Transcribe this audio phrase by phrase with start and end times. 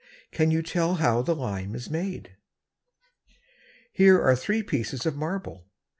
[0.31, 2.35] Can you tell how the lime is made?
[3.91, 5.67] Here are three pieces of marble.